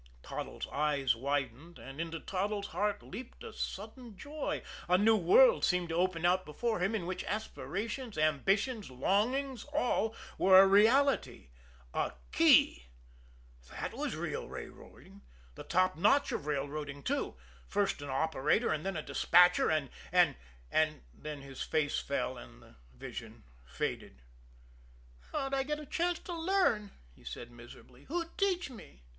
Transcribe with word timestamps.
Toddles' 0.23 0.65
eyes 0.71 1.15
widened, 1.15 1.77
and 1.77 2.01
into 2.01 2.19
Toddles' 2.19 2.69
heart 2.69 3.03
leaped 3.03 3.43
a 3.43 3.53
sudden 3.53 4.17
joy. 4.17 4.63
A 4.87 4.97
new 4.97 5.15
world 5.15 5.63
seemed 5.63 5.89
to 5.89 5.95
open 5.95 6.25
out 6.25 6.43
before 6.43 6.79
him 6.79 6.95
in 6.95 7.05
which 7.05 7.23
aspirations, 7.25 8.17
ambitions, 8.17 8.89
longings 8.89 9.63
all 9.65 10.15
were 10.39 10.59
a 10.59 10.65
reality. 10.65 11.49
A 11.93 12.13
key! 12.31 12.87
That 13.69 13.93
was 13.93 14.15
real 14.15 14.47
railroading, 14.49 15.21
the 15.53 15.63
top 15.63 15.95
notch 15.95 16.31
of 16.31 16.47
railroading, 16.47 17.03
too. 17.03 17.35
First 17.67 18.01
an 18.01 18.09
operator, 18.09 18.71
and 18.73 18.83
then 18.83 18.97
a 18.97 19.03
despatcher, 19.03 19.69
and 19.69 19.91
and 20.11 20.35
and 20.71 21.03
then 21.13 21.43
his 21.43 21.61
face 21.61 21.99
fell, 21.99 22.39
and 22.39 22.59
the 22.59 22.75
vision 22.95 23.43
faded. 23.67 24.23
"How'd 25.31 25.53
I 25.53 25.61
get 25.61 25.79
a 25.79 25.85
chance 25.85 26.17
to 26.21 26.33
learn?" 26.33 26.89
he 27.13 27.23
said 27.23 27.51
miserably. 27.51 28.05
"Who'd 28.05 28.35
teach 28.39 28.71
me?" 28.71 29.03